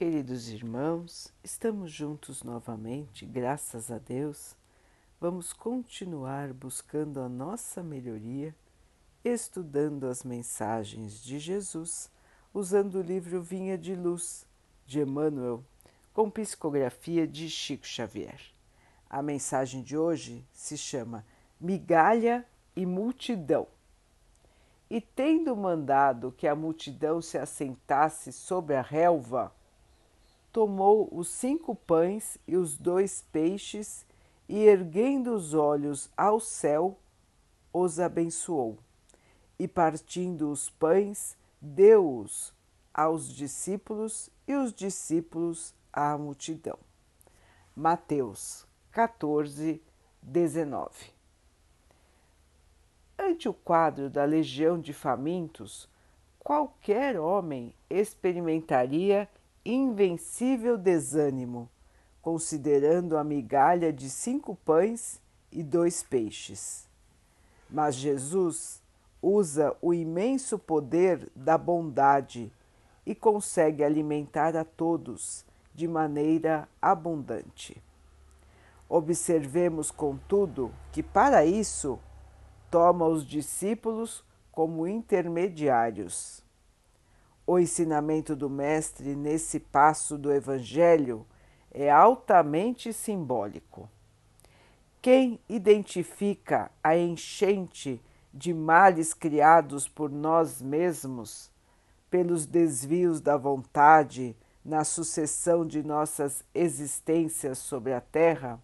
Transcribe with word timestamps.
Queridos 0.00 0.48
irmãos, 0.48 1.30
estamos 1.44 1.92
juntos 1.92 2.42
novamente, 2.42 3.26
graças 3.26 3.90
a 3.90 3.98
Deus. 3.98 4.56
Vamos 5.20 5.52
continuar 5.52 6.54
buscando 6.54 7.20
a 7.20 7.28
nossa 7.28 7.82
melhoria, 7.82 8.54
estudando 9.22 10.06
as 10.06 10.24
mensagens 10.24 11.22
de 11.22 11.38
Jesus, 11.38 12.10
usando 12.54 12.94
o 12.94 13.02
livro 13.02 13.42
Vinha 13.42 13.76
de 13.76 13.94
Luz, 13.94 14.46
de 14.86 15.00
Emmanuel, 15.00 15.62
com 16.14 16.30
psicografia 16.30 17.28
de 17.28 17.50
Chico 17.50 17.86
Xavier. 17.86 18.40
A 19.06 19.20
mensagem 19.20 19.82
de 19.82 19.98
hoje 19.98 20.42
se 20.50 20.78
chama 20.78 21.26
Migalha 21.60 22.46
e 22.74 22.86
Multidão. 22.86 23.66
E 24.88 24.98
tendo 24.98 25.54
mandado 25.54 26.32
que 26.32 26.48
a 26.48 26.56
multidão 26.56 27.20
se 27.20 27.36
assentasse 27.36 28.32
sobre 28.32 28.76
a 28.76 28.80
relva, 28.80 29.52
tomou 30.52 31.08
os 31.12 31.28
cinco 31.28 31.74
pães 31.74 32.38
e 32.46 32.56
os 32.56 32.76
dois 32.76 33.24
peixes 33.32 34.04
e, 34.48 34.64
erguendo 34.64 35.32
os 35.34 35.54
olhos 35.54 36.10
ao 36.16 36.40
céu, 36.40 36.98
os 37.72 38.00
abençoou. 38.00 38.78
E 39.58 39.68
partindo 39.68 40.50
os 40.50 40.70
pães, 40.70 41.36
deu-os 41.60 42.52
aos 42.92 43.28
discípulos 43.32 44.28
e 44.46 44.54
os 44.54 44.72
discípulos 44.72 45.74
à 45.92 46.16
multidão. 46.18 46.78
Mateus 47.76 48.66
14, 48.90 49.80
19. 50.20 50.90
Ante 53.16 53.48
o 53.48 53.54
quadro 53.54 54.10
da 54.10 54.24
legião 54.24 54.80
de 54.80 54.92
famintos, 54.92 55.88
qualquer 56.40 57.20
homem 57.20 57.72
experimentaria 57.88 59.28
invencível 59.64 60.76
desânimo, 60.78 61.68
considerando 62.22 63.16
a 63.16 63.24
migalha 63.24 63.92
de 63.92 64.08
cinco 64.08 64.54
pães 64.64 65.20
e 65.50 65.62
dois 65.62 66.02
peixes. 66.02 66.88
Mas 67.68 67.94
Jesus 67.94 68.82
usa 69.22 69.76
o 69.80 69.92
imenso 69.92 70.58
poder 70.58 71.30
da 71.34 71.58
bondade 71.58 72.52
e 73.04 73.14
consegue 73.14 73.84
alimentar 73.84 74.56
a 74.56 74.64
todos 74.64 75.44
de 75.74 75.86
maneira 75.86 76.68
abundante. 76.80 77.82
Observemos, 78.88 79.90
contudo, 79.90 80.72
que 80.90 81.02
para 81.02 81.44
isso 81.44 81.98
toma 82.70 83.06
os 83.06 83.24
discípulos 83.26 84.24
como 84.50 84.86
intermediários. 84.86 86.42
O 87.52 87.58
ensinamento 87.58 88.36
do 88.36 88.48
Mestre 88.48 89.16
nesse 89.16 89.58
passo 89.58 90.16
do 90.16 90.32
Evangelho 90.32 91.26
é 91.72 91.90
altamente 91.90 92.92
simbólico. 92.92 93.90
Quem 95.02 95.40
identifica 95.48 96.70
a 96.80 96.96
enchente 96.96 98.00
de 98.32 98.54
males 98.54 99.12
criados 99.12 99.88
por 99.88 100.12
nós 100.12 100.62
mesmos, 100.62 101.50
pelos 102.08 102.46
desvios 102.46 103.20
da 103.20 103.36
vontade 103.36 104.36
na 104.64 104.84
sucessão 104.84 105.66
de 105.66 105.82
nossas 105.82 106.44
existências 106.54 107.58
sobre 107.58 107.92
a 107.92 108.00
Terra, 108.00 108.62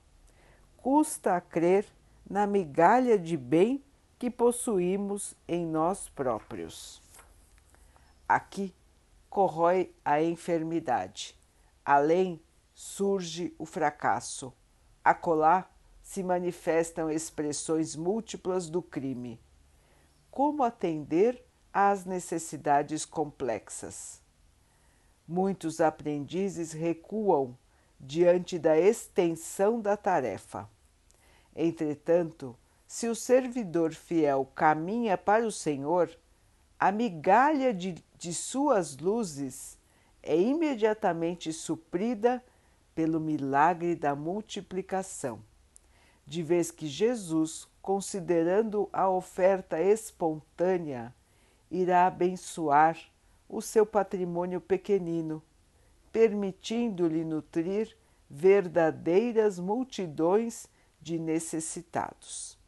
custa 0.76 1.34
a 1.34 1.40
crer 1.40 1.84
na 2.24 2.46
migalha 2.46 3.18
de 3.18 3.36
bem 3.36 3.82
que 4.16 4.30
possuímos 4.30 5.34
em 5.48 5.66
nós 5.66 6.08
próprios. 6.08 7.04
Aqui 8.28 8.74
corrói 9.36 9.94
a 10.02 10.22
enfermidade, 10.22 11.38
além 11.84 12.42
surge 12.72 13.54
o 13.58 13.66
fracasso, 13.66 14.50
acolá 15.04 15.70
se 16.00 16.22
manifestam 16.22 17.10
expressões 17.10 17.94
múltiplas 17.94 18.70
do 18.70 18.80
crime. 18.80 19.38
Como 20.30 20.62
atender 20.62 21.44
às 21.70 22.06
necessidades 22.06 23.04
complexas? 23.04 24.22
Muitos 25.28 25.82
aprendizes 25.82 26.72
recuam 26.72 27.58
diante 28.00 28.58
da 28.58 28.78
extensão 28.78 29.82
da 29.82 29.98
tarefa. 29.98 30.66
Entretanto, 31.54 32.56
se 32.86 33.06
o 33.06 33.14
servidor 33.14 33.92
fiel 33.92 34.50
caminha 34.54 35.18
para 35.18 35.46
o 35.46 35.52
Senhor, 35.52 36.08
a 36.78 36.92
migalha 36.92 37.72
de, 37.72 38.04
de 38.18 38.34
suas 38.34 38.96
luzes 38.98 39.78
é 40.22 40.36
imediatamente 40.36 41.52
suprida 41.52 42.44
pelo 42.94 43.20
milagre 43.20 43.94
da 43.94 44.14
multiplicação, 44.14 45.40
de 46.26 46.42
vez 46.42 46.70
que 46.70 46.86
Jesus, 46.86 47.68
considerando 47.80 48.88
a 48.92 49.08
oferta 49.08 49.80
espontânea, 49.80 51.14
irá 51.70 52.06
abençoar 52.06 52.98
o 53.48 53.62
seu 53.62 53.86
patrimônio 53.86 54.60
pequenino, 54.60 55.42
permitindo-lhe 56.12 57.24
nutrir 57.24 57.96
verdadeiras 58.28 59.58
multidões 59.58 60.66
de 61.00 61.18
necessitados. 61.18 62.58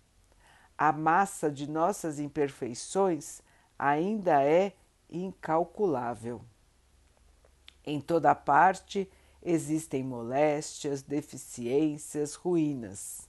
A 0.76 0.92
massa 0.92 1.50
de 1.50 1.68
nossas 1.68 2.20
imperfeições 2.20 3.42
ainda 3.78 4.42
é 4.42 4.72
incalculável. 5.08 6.40
Em 7.84 8.00
toda 8.00 8.34
parte 8.34 9.08
existem 9.42 10.02
moléstias, 10.02 11.02
deficiências, 11.02 12.34
ruínas. 12.34 13.28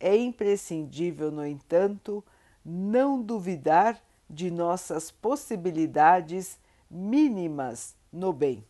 É 0.00 0.16
imprescindível, 0.16 1.30
no 1.30 1.46
entanto, 1.46 2.24
não 2.64 3.22
duvidar 3.22 4.02
de 4.28 4.50
nossas 4.50 5.10
possibilidades 5.10 6.58
mínimas 6.90 7.94
no 8.12 8.32
bem. 8.32 8.64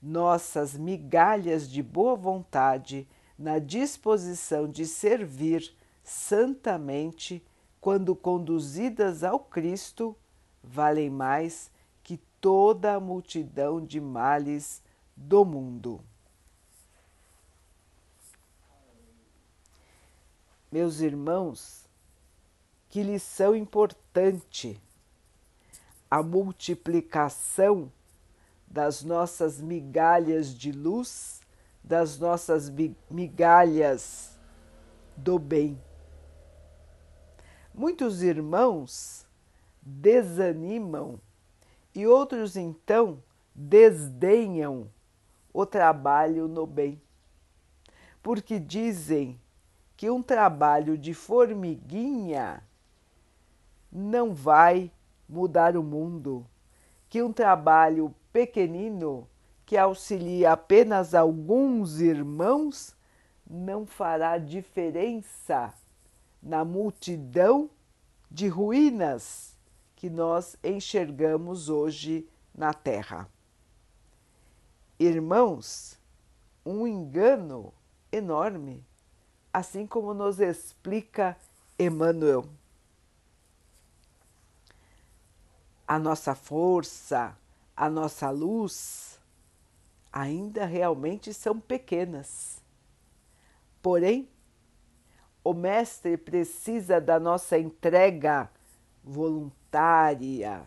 Nossas 0.00 0.76
migalhas 0.76 1.68
de 1.68 1.82
boa 1.82 2.14
vontade 2.14 3.08
na 3.38 3.58
disposição 3.58 4.68
de 4.68 4.86
servir 4.86 5.74
santamente 6.04 7.44
quando 7.82 8.14
conduzidas 8.14 9.24
ao 9.24 9.40
Cristo, 9.40 10.16
valem 10.62 11.10
mais 11.10 11.68
que 12.04 12.16
toda 12.40 12.94
a 12.94 13.00
multidão 13.00 13.84
de 13.84 14.00
males 14.00 14.80
do 15.16 15.44
mundo. 15.44 16.00
Meus 20.70 21.00
irmãos, 21.00 21.84
que 22.88 23.02
lição 23.02 23.52
importante! 23.56 24.80
A 26.08 26.22
multiplicação 26.22 27.90
das 28.64 29.02
nossas 29.02 29.60
migalhas 29.60 30.54
de 30.54 30.70
luz, 30.70 31.40
das 31.82 32.16
nossas 32.16 32.72
migalhas 33.10 34.38
do 35.16 35.36
bem 35.36 35.76
Muitos 37.74 38.22
irmãos 38.22 39.26
desanimam 39.80 41.18
e 41.94 42.06
outros 42.06 42.54
então 42.54 43.22
desdenham 43.54 44.90
o 45.54 45.64
trabalho 45.64 46.46
no 46.46 46.66
bem, 46.66 47.00
porque 48.22 48.58
dizem 48.58 49.40
que 49.96 50.10
um 50.10 50.22
trabalho 50.22 50.98
de 50.98 51.14
formiguinha 51.14 52.62
não 53.90 54.34
vai 54.34 54.92
mudar 55.26 55.74
o 55.74 55.82
mundo, 55.82 56.46
que 57.08 57.22
um 57.22 57.32
trabalho 57.32 58.14
pequenino 58.30 59.26
que 59.64 59.78
auxilia 59.78 60.52
apenas 60.52 61.14
alguns 61.14 62.00
irmãos 62.00 62.94
não 63.46 63.86
fará 63.86 64.36
diferença 64.36 65.72
na 66.42 66.64
multidão 66.64 67.70
de 68.30 68.48
ruínas 68.48 69.56
que 69.94 70.10
nós 70.10 70.56
enxergamos 70.64 71.68
hoje 71.68 72.28
na 72.54 72.74
Terra. 72.74 73.28
Irmãos, 74.98 75.98
um 76.66 76.86
engano 76.86 77.72
enorme, 78.10 78.84
assim 79.52 79.86
como 79.86 80.12
nos 80.12 80.40
explica 80.40 81.36
Emmanuel. 81.78 82.44
A 85.86 85.98
nossa 85.98 86.34
força, 86.34 87.36
a 87.76 87.88
nossa 87.88 88.30
luz 88.30 89.20
ainda 90.12 90.64
realmente 90.64 91.32
são 91.32 91.58
pequenas. 91.58 92.62
Porém, 93.80 94.28
o 95.44 95.52
Mestre 95.52 96.16
precisa 96.16 97.00
da 97.00 97.18
nossa 97.18 97.58
entrega 97.58 98.48
voluntária, 99.02 100.64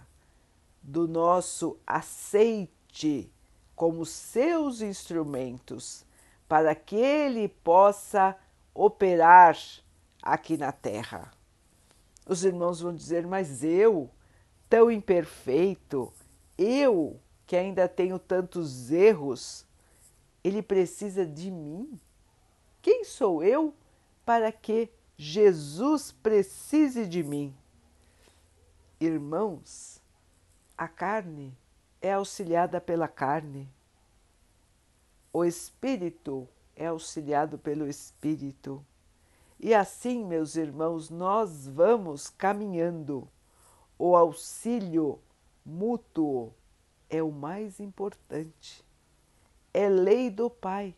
do 0.82 1.08
nosso 1.08 1.80
aceite 1.88 3.32
como 3.76 4.06
seus 4.06 4.82
instrumentos 4.82 6.06
para 6.48 6.76
que 6.76 6.96
ele 6.96 7.48
possa 7.48 8.36
operar 8.74 9.58
aqui 10.22 10.58
na 10.58 10.72
Terra. 10.72 11.32
Os 12.28 12.44
irmãos 12.44 12.82
vão 12.82 12.94
dizer, 12.94 13.26
mas 13.26 13.64
eu, 13.64 14.10
tão 14.70 14.92
imperfeito, 14.92 16.12
eu 16.58 17.20
que 17.46 17.56
ainda 17.56 17.88
tenho 17.88 18.18
tantos 18.18 18.92
erros, 18.92 19.66
ele 20.44 20.62
precisa 20.62 21.26
de 21.26 21.52
mim? 21.52 22.00
Quem 22.82 23.04
sou 23.04 23.44
eu 23.44 23.74
para 24.26 24.52
que 24.52 24.90
Jesus 25.18 26.12
precise 26.12 27.06
de 27.06 27.24
mim? 27.24 27.56
Irmãos, 29.00 30.02
a 30.78 30.88
carne 30.88 31.56
é 32.02 32.14
auxiliada 32.14 32.82
pela 32.82 33.08
carne, 33.08 33.70
o 35.32 35.46
espírito 35.46 36.48
é 36.76 36.88
auxiliado 36.88 37.58
pelo 37.58 37.88
espírito. 37.88 38.86
E 39.60 39.74
assim, 39.74 40.26
meus 40.26 40.56
irmãos, 40.56 41.10
nós 41.10 41.68
vamos 41.68 42.30
caminhando. 42.30 43.28
O 43.98 44.16
auxílio 44.16 45.20
mútuo 45.66 46.54
é 47.10 47.24
o 47.24 47.32
mais 47.32 47.80
importante. 47.80 48.84
É 49.74 49.88
lei 49.88 50.30
do 50.30 50.50
Pai 50.50 50.96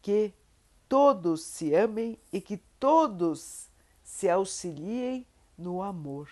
que 0.00 0.32
todos 0.92 1.42
se 1.42 1.74
amem 1.74 2.18
e 2.30 2.38
que 2.38 2.58
todos 2.78 3.70
se 4.04 4.28
auxiliem 4.28 5.26
no 5.56 5.80
amor. 5.80 6.28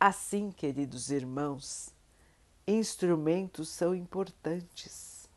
Assim, 0.00 0.50
queridos 0.50 1.12
irmãos, 1.12 1.94
instrumentos 2.66 3.68
são 3.68 3.94
importantes 3.94 5.28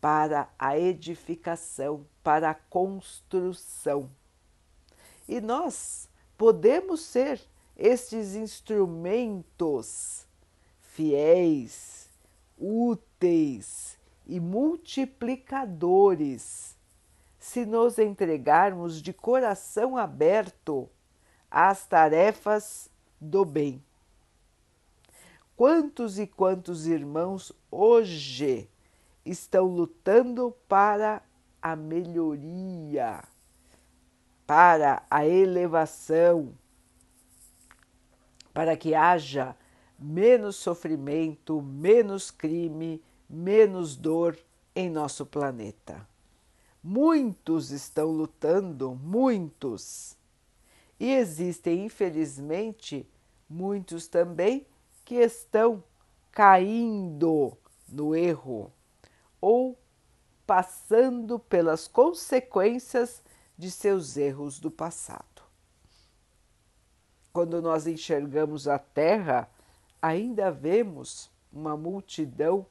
para 0.00 0.48
a 0.58 0.78
edificação, 0.78 2.06
para 2.22 2.48
a 2.48 2.54
construção. 2.54 4.10
E 5.28 5.38
nós 5.38 6.08
podemos 6.38 7.02
ser 7.02 7.42
estes 7.76 8.34
instrumentos 8.34 10.26
fiéis, 10.80 12.08
úteis 12.56 14.02
e 14.26 14.40
multiplicadores 14.40 16.76
se 17.38 17.66
nos 17.66 17.98
entregarmos 17.98 19.02
de 19.02 19.12
coração 19.12 19.96
aberto 19.96 20.88
às 21.50 21.86
tarefas 21.86 22.88
do 23.20 23.44
bem. 23.44 23.84
Quantos 25.56 26.18
e 26.18 26.26
quantos 26.26 26.86
irmãos 26.86 27.52
hoje 27.70 28.68
estão 29.24 29.66
lutando 29.66 30.54
para 30.68 31.22
a 31.62 31.76
melhoria, 31.76 33.22
para 34.46 35.02
a 35.10 35.26
elevação, 35.26 36.54
para 38.52 38.76
que 38.76 38.94
haja 38.94 39.56
menos 39.98 40.56
sofrimento, 40.56 41.62
menos 41.62 42.30
crime, 42.30 43.02
menos 43.28 43.96
dor 43.96 44.38
em 44.74 44.90
nosso 44.90 45.24
planeta. 45.24 46.06
Muitos 46.82 47.70
estão 47.70 48.10
lutando, 48.10 48.94
muitos. 48.94 50.16
E 50.98 51.12
existem, 51.12 51.86
infelizmente, 51.86 53.08
muitos 53.48 54.06
também 54.06 54.66
que 55.04 55.16
estão 55.16 55.82
caindo 56.30 57.56
no 57.88 58.14
erro 58.14 58.72
ou 59.40 59.78
passando 60.46 61.38
pelas 61.38 61.86
consequências 61.86 63.22
de 63.56 63.70
seus 63.70 64.16
erros 64.16 64.58
do 64.58 64.70
passado. 64.70 65.42
Quando 67.32 67.60
nós 67.62 67.86
enxergamos 67.86 68.68
a 68.68 68.78
Terra, 68.78 69.48
ainda 70.00 70.50
vemos 70.50 71.30
uma 71.52 71.76
multidão 71.76 72.66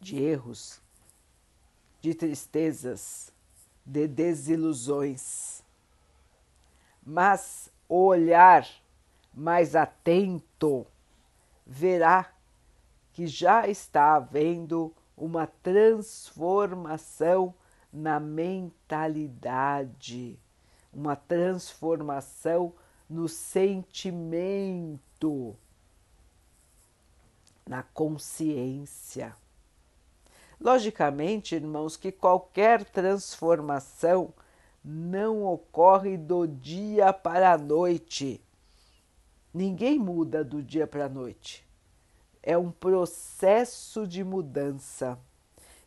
de 0.00 0.22
erros, 0.22 0.80
de 2.00 2.14
tristezas, 2.14 3.32
de 3.84 4.08
desilusões. 4.08 5.62
Mas 7.04 7.70
o 7.88 8.06
olhar 8.06 8.66
mais 9.34 9.74
atento, 9.76 10.86
verá 11.66 12.32
que 13.12 13.26
já 13.26 13.68
está 13.68 14.16
havendo 14.16 14.94
uma 15.16 15.46
transformação 15.46 17.54
na 17.92 18.18
mentalidade, 18.18 20.36
uma 20.92 21.14
transformação 21.16 22.74
no 23.08 23.28
sentimento, 23.28 25.56
na 27.66 27.82
consciência. 27.82 29.34
Logicamente, 30.60 31.54
irmãos, 31.54 31.96
que 31.96 32.12
qualquer 32.12 32.84
transformação 32.84 34.32
não 34.84 35.44
ocorre 35.44 36.16
do 36.16 36.46
dia 36.46 37.12
para 37.12 37.52
a 37.52 37.58
noite 37.58 38.40
Ninguém 39.52 39.98
muda 39.98 40.44
do 40.44 40.62
dia 40.62 40.86
para 40.86 41.06
a 41.06 41.08
noite. 41.08 41.66
É 42.40 42.56
um 42.56 42.70
processo 42.70 44.06
de 44.06 44.22
mudança. 44.22 45.18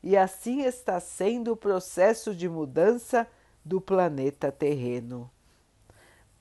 E 0.02 0.18
assim 0.18 0.64
está 0.64 1.00
sendo 1.00 1.54
o 1.54 1.58
processo 1.58 2.36
de 2.36 2.50
mudança 2.50 3.26
do 3.64 3.80
planeta 3.80 4.52
terreno. 4.52 5.32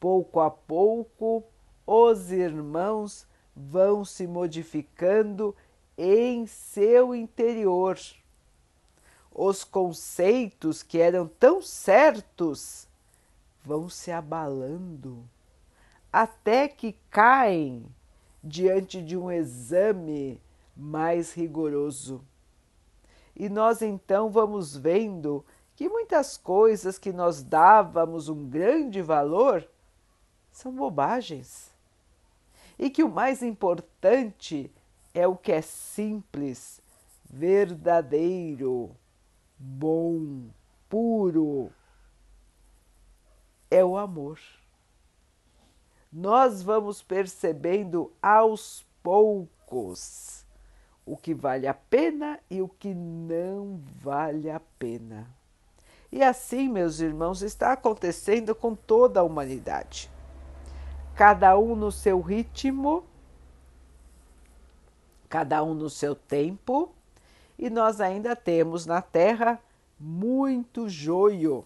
Pouco 0.00 0.40
a 0.40 0.50
pouco, 0.50 1.44
os 1.86 2.32
irmãos 2.32 3.24
vão 3.54 4.04
se 4.04 4.26
modificando 4.26 5.54
em 5.96 6.44
seu 6.48 7.14
interior. 7.14 7.96
Os 9.34 9.64
conceitos 9.64 10.82
que 10.82 10.98
eram 10.98 11.26
tão 11.26 11.62
certos 11.62 12.86
vão 13.64 13.88
se 13.88 14.10
abalando 14.10 15.24
até 16.12 16.68
que 16.68 16.94
caem 17.08 17.86
diante 18.44 19.00
de 19.00 19.16
um 19.16 19.30
exame 19.30 20.40
mais 20.76 21.32
rigoroso. 21.32 22.22
E 23.34 23.48
nós 23.48 23.80
então 23.80 24.28
vamos 24.30 24.76
vendo 24.76 25.44
que 25.74 25.88
muitas 25.88 26.36
coisas 26.36 26.98
que 26.98 27.12
nós 27.12 27.42
dávamos 27.42 28.28
um 28.28 28.46
grande 28.46 29.00
valor 29.00 29.66
são 30.50 30.70
bobagens. 30.70 31.70
E 32.78 32.90
que 32.90 33.02
o 33.02 33.08
mais 33.08 33.42
importante 33.42 34.70
é 35.14 35.26
o 35.26 35.36
que 35.36 35.52
é 35.52 35.62
simples, 35.62 36.82
verdadeiro, 37.24 38.94
bom, 39.62 40.48
puro. 40.88 41.70
É 43.70 43.84
o 43.84 43.96
amor 43.96 44.38
nós 46.12 46.62
vamos 46.62 47.02
percebendo 47.02 48.12
aos 48.22 48.84
poucos 49.02 50.44
o 51.06 51.16
que 51.16 51.32
vale 51.32 51.66
a 51.66 51.72
pena 51.72 52.38
e 52.50 52.60
o 52.60 52.68
que 52.68 52.92
não 52.92 53.80
vale 53.98 54.50
a 54.50 54.60
pena. 54.78 55.26
E 56.12 56.22
assim, 56.22 56.68
meus 56.68 57.00
irmãos, 57.00 57.40
está 57.40 57.72
acontecendo 57.72 58.54
com 58.54 58.74
toda 58.74 59.20
a 59.20 59.22
humanidade. 59.22 60.10
Cada 61.14 61.58
um 61.58 61.74
no 61.74 61.90
seu 61.90 62.20
ritmo, 62.20 63.04
cada 65.30 65.62
um 65.64 65.72
no 65.72 65.88
seu 65.88 66.14
tempo, 66.14 66.94
e 67.58 67.70
nós 67.70 68.00
ainda 68.00 68.34
temos 68.34 68.86
na 68.86 69.00
Terra 69.00 69.60
muito 69.98 70.88
joio. 70.88 71.64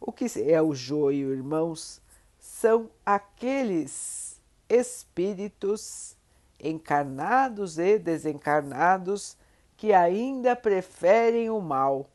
O 0.00 0.12
que 0.12 0.26
é 0.40 0.60
o 0.62 0.74
joio, 0.74 1.32
irmãos? 1.32 2.00
são 2.40 2.90
aqueles 3.04 4.40
espíritos 4.68 6.16
encarnados 6.58 7.78
e 7.78 7.98
desencarnados 7.98 9.36
que 9.76 9.92
ainda 9.92 10.56
preferem 10.56 11.50
o 11.50 11.60
mal, 11.60 12.08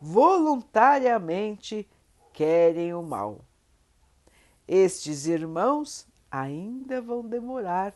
voluntariamente 0.00 1.88
querem 2.32 2.94
o 2.94 3.02
mal. 3.02 3.40
Estes 4.66 5.26
irmãos 5.26 6.06
ainda 6.30 7.02
vão 7.02 7.22
demorar 7.22 7.94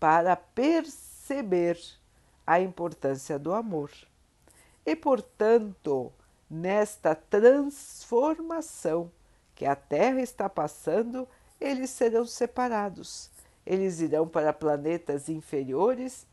para 0.00 0.34
perceber 0.36 1.78
a 2.46 2.60
importância 2.60 3.38
do 3.38 3.52
amor. 3.52 3.90
E, 4.84 4.94
portanto, 4.94 6.12
nesta 6.48 7.14
transformação 7.14 9.10
que 9.54 9.64
a 9.66 9.74
Terra 9.74 10.20
está 10.20 10.48
passando, 10.48 11.26
eles 11.60 11.90
serão 11.90 12.24
separados. 12.24 13.30
Eles 13.64 14.00
irão 14.00 14.28
para 14.28 14.52
planetas 14.52 15.28
inferiores 15.28 16.26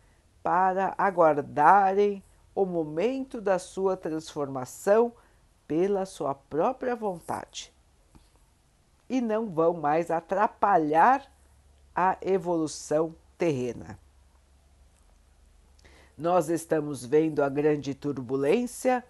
para 0.44 0.94
aguardarem 0.98 2.22
o 2.54 2.66
momento 2.66 3.42
da 3.42 3.58
sua 3.58 3.98
transformação 3.98 5.12
pela 5.68 6.06
sua 6.06 6.36
própria 6.36 6.96
vontade. 6.96 7.74
E 9.10 9.20
não 9.22 9.50
vão 9.50 9.74
mais 9.74 10.12
atrapalhar 10.12 11.26
a 11.96 12.18
evolução 12.22 13.16
terrena. 13.38 13.98
Nós 16.18 16.50
estamos 16.50 17.06
vendo 17.06 17.42
a 17.42 17.50
grande 17.50 17.96
turbulência 17.96 19.04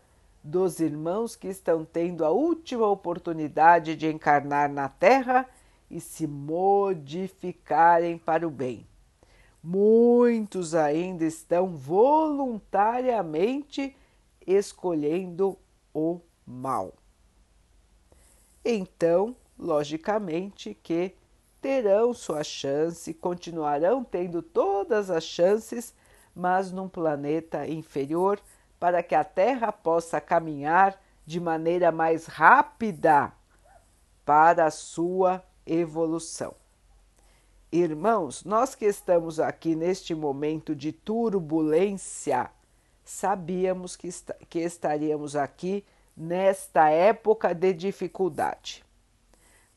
dos 0.43 0.79
irmãos 0.79 1.35
que 1.35 1.47
estão 1.47 1.83
tendo 1.83 2.23
a 2.23 2.29
última 2.29 2.87
oportunidade 2.87 3.95
de 3.95 4.07
encarnar 4.07 4.71
na 4.71 4.87
Terra 4.87 5.49
e 5.89 5.99
se 5.99 6.25
modificarem 6.25 8.17
para 8.17 8.47
o 8.47 8.51
bem. 8.51 8.87
Muitos 9.61 10.73
ainda 10.73 11.25
estão 11.25 11.75
voluntariamente 11.75 13.93
escolhendo 14.45 15.57
o 15.93 16.21
mal. 16.45 16.93
Então, 18.63 19.35
logicamente 19.57 20.77
que 20.81 21.15
terão 21.61 22.13
sua 22.13 22.43
chance, 22.43 23.13
continuarão 23.13 24.03
tendo 24.03 24.41
todas 24.41 25.09
as 25.09 25.23
chances, 25.23 25.93
mas 26.35 26.71
num 26.71 26.87
planeta 26.87 27.67
inferior, 27.67 28.39
para 28.79 29.01
que 29.01 29.15
a 29.15 29.23
Terra 29.23 29.71
possa 29.71 30.19
caminhar 30.19 30.99
de 31.25 31.39
maneira 31.39 31.91
mais 31.91 32.25
rápida 32.25 33.31
para 34.25 34.65
a 34.65 34.71
sua 34.71 35.43
evolução. 35.65 36.53
Irmãos, 37.71 38.43
nós 38.43 38.75
que 38.75 38.85
estamos 38.85 39.39
aqui 39.39 39.75
neste 39.75 40.13
momento 40.13 40.75
de 40.75 40.91
turbulência, 40.91 42.49
sabíamos 43.03 43.95
que, 43.95 44.07
est 44.07 44.31
que 44.49 44.59
estaríamos 44.59 45.35
aqui 45.35 45.83
nesta 46.15 46.89
época 46.89 47.53
de 47.53 47.73
dificuldade. 47.73 48.83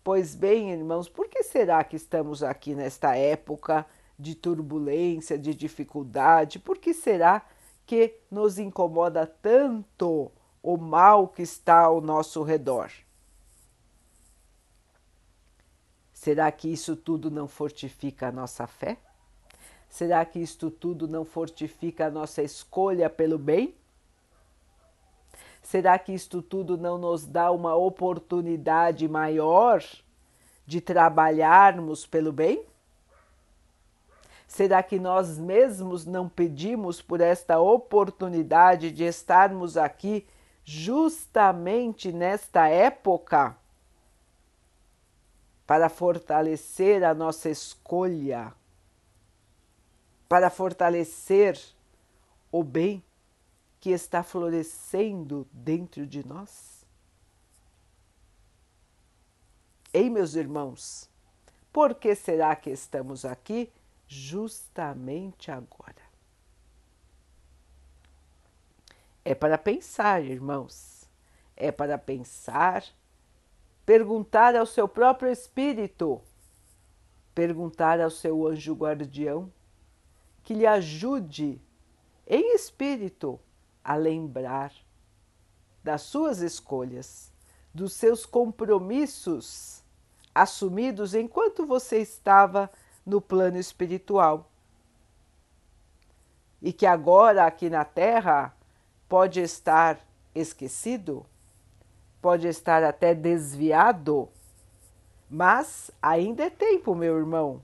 Pois 0.04 0.34
bem, 0.34 0.70
irmãos, 0.70 1.08
por 1.08 1.26
que 1.26 1.42
será 1.42 1.82
que 1.82 1.96
estamos 1.96 2.42
aqui 2.42 2.74
nesta 2.74 3.16
época 3.16 3.86
de 4.18 4.34
turbulência, 4.34 5.38
de 5.38 5.54
dificuldade? 5.54 6.58
Por 6.58 6.78
que 6.78 6.94
será 6.94 7.42
que 7.86 8.14
nos 8.30 8.58
incomoda 8.58 9.26
tanto 9.26 10.30
o 10.62 10.76
mal 10.76 11.28
que 11.28 11.42
está 11.42 11.80
ao 11.80 12.00
nosso 12.00 12.42
redor? 12.42 12.90
Será 16.12 16.50
que 16.50 16.72
isso 16.72 16.96
tudo 16.96 17.30
não 17.30 17.46
fortifica 17.46 18.28
a 18.28 18.32
nossa 18.32 18.66
fé? 18.66 18.96
Será 19.88 20.24
que 20.24 20.40
isto 20.40 20.70
tudo 20.70 21.06
não 21.06 21.24
fortifica 21.24 22.06
a 22.06 22.10
nossa 22.10 22.42
escolha 22.42 23.08
pelo 23.08 23.38
bem? 23.38 23.74
Será 25.62 25.98
que 25.98 26.12
isto 26.12 26.42
tudo 26.42 26.76
não 26.76 26.98
nos 26.98 27.24
dá 27.24 27.50
uma 27.50 27.74
oportunidade 27.74 29.08
maior 29.08 29.82
de 30.66 30.80
trabalharmos 30.80 32.06
pelo 32.06 32.32
bem? 32.32 32.64
Será 34.46 34.82
que 34.82 34.98
nós 34.98 35.38
mesmos 35.38 36.06
não 36.06 36.28
pedimos 36.28 37.02
por 37.02 37.20
esta 37.20 37.58
oportunidade 37.58 38.92
de 38.92 39.04
estarmos 39.04 39.76
aqui 39.76 40.26
justamente 40.64 42.12
nesta 42.12 42.68
época? 42.68 43.56
Para 45.66 45.88
fortalecer 45.88 47.02
a 47.02 47.12
nossa 47.12 47.50
escolha, 47.50 48.54
para 50.28 50.48
fortalecer 50.48 51.60
o 52.52 52.62
bem 52.62 53.02
que 53.80 53.90
está 53.90 54.22
florescendo 54.22 55.46
dentro 55.52 56.06
de 56.06 56.24
nós? 56.24 56.86
Ei, 59.92 60.08
meus 60.08 60.34
irmãos, 60.34 61.10
por 61.72 61.94
que 61.94 62.14
será 62.14 62.54
que 62.54 62.70
estamos 62.70 63.24
aqui 63.24 63.72
justamente 64.06 65.50
agora? 65.50 66.06
É 69.24 69.34
para 69.34 69.58
pensar, 69.58 70.22
irmãos, 70.22 71.08
é 71.56 71.72
para 71.72 71.98
pensar, 71.98 72.84
perguntar 73.84 74.54
ao 74.54 74.66
seu 74.66 74.86
próprio 74.86 75.30
espírito, 75.30 76.22
perguntar 77.34 78.00
ao 78.00 78.10
seu 78.10 78.46
anjo 78.46 78.74
guardião 78.74 79.52
que 80.42 80.54
lhe 80.54 80.66
ajude 80.66 81.60
em 82.26 82.54
espírito 82.54 83.40
a 83.82 83.96
lembrar 83.96 84.72
das 85.82 86.02
suas 86.02 86.40
escolhas, 86.40 87.32
dos 87.74 87.92
seus 87.92 88.24
compromissos 88.24 89.82
assumidos 90.34 91.14
enquanto 91.14 91.66
você 91.66 91.98
estava 91.98 92.70
no 93.06 93.20
plano 93.20 93.56
espiritual. 93.56 94.50
E 96.60 96.72
que 96.72 96.84
agora 96.84 97.46
aqui 97.46 97.70
na 97.70 97.84
Terra 97.84 98.52
pode 99.08 99.40
estar 99.40 100.00
esquecido, 100.34 101.24
pode 102.20 102.48
estar 102.48 102.82
até 102.82 103.14
desviado, 103.14 104.28
mas 105.30 105.90
ainda 106.02 106.44
é 106.44 106.50
tempo, 106.50 106.94
meu 106.94 107.16
irmão, 107.16 107.62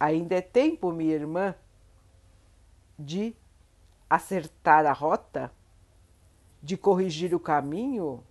ainda 0.00 0.36
é 0.36 0.40
tempo, 0.40 0.90
minha 0.90 1.14
irmã, 1.14 1.54
de 2.98 3.34
acertar 4.08 4.86
a 4.86 4.92
rota, 4.92 5.52
de 6.62 6.76
corrigir 6.76 7.34
o 7.34 7.40
caminho 7.40 8.24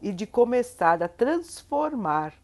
e 0.00 0.12
de 0.12 0.26
começar 0.26 1.02
a 1.02 1.08
transformar 1.08 2.34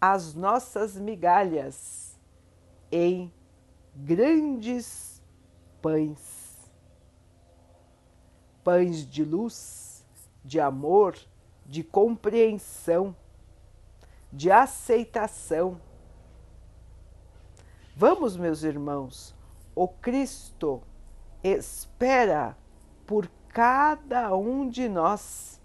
as 0.00 0.34
nossas 0.34 0.96
migalhas 0.96 2.16
em 2.90 3.32
grandes 3.94 5.22
pães. 5.82 6.70
Pães 8.62 9.06
de 9.06 9.24
luz, 9.24 10.04
de 10.44 10.60
amor, 10.60 11.16
de 11.66 11.82
compreensão, 11.82 13.14
de 14.32 14.50
aceitação. 14.50 15.80
Vamos, 17.96 18.36
meus 18.36 18.62
irmãos, 18.62 19.34
o 19.74 19.88
Cristo 19.88 20.82
espera 21.42 22.56
por 23.06 23.28
cada 23.48 24.36
um 24.36 24.68
de 24.68 24.88
nós. 24.88 25.60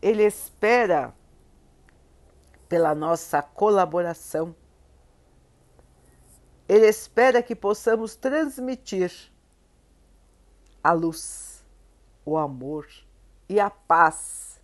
Ele 0.00 0.22
espera 0.22 1.14
pela 2.68 2.94
nossa 2.94 3.42
colaboração. 3.42 4.54
Ele 6.68 6.86
espera 6.86 7.42
que 7.42 7.54
possamos 7.54 8.16
transmitir 8.16 9.12
a 10.82 10.92
luz, 10.92 11.64
o 12.24 12.36
amor 12.36 12.88
e 13.48 13.60
a 13.60 13.70
paz 13.70 14.60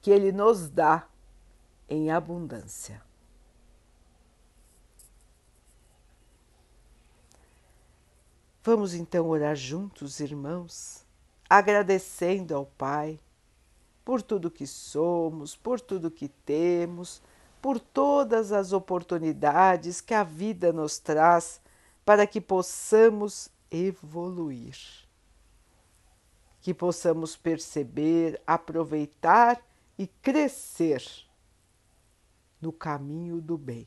que 0.00 0.10
Ele 0.10 0.32
nos 0.32 0.68
dá 0.68 1.06
em 1.88 2.10
abundância. 2.10 3.02
Vamos 8.62 8.94
então 8.94 9.28
orar 9.28 9.56
juntos, 9.56 10.20
irmãos, 10.20 11.04
agradecendo 11.48 12.54
ao 12.54 12.66
Pai 12.66 13.18
por 14.10 14.22
tudo 14.22 14.50
que 14.50 14.66
somos, 14.66 15.54
por 15.54 15.80
tudo 15.80 16.10
que 16.10 16.26
temos, 16.28 17.22
por 17.62 17.78
todas 17.78 18.50
as 18.50 18.72
oportunidades 18.72 20.00
que 20.00 20.12
a 20.12 20.24
vida 20.24 20.72
nos 20.72 20.98
traz 20.98 21.60
para 22.04 22.26
que 22.26 22.40
possamos 22.40 23.48
evoluir, 23.70 24.76
que 26.60 26.74
possamos 26.74 27.36
perceber, 27.36 28.42
aproveitar 28.44 29.64
e 29.96 30.08
crescer 30.08 31.04
no 32.60 32.72
caminho 32.72 33.40
do 33.40 33.56
bem. 33.56 33.86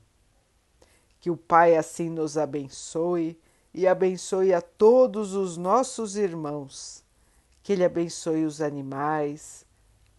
Que 1.20 1.30
o 1.30 1.36
Pai 1.36 1.76
assim 1.76 2.10
nos 2.10 2.38
abençoe 2.38 3.38
e 3.74 3.86
abençoe 3.86 4.54
a 4.54 4.62
todos 4.62 5.34
os 5.34 5.58
nossos 5.58 6.16
irmãos. 6.16 7.04
Que 7.62 7.74
Ele 7.74 7.84
abençoe 7.84 8.46
os 8.46 8.62
animais, 8.62 9.66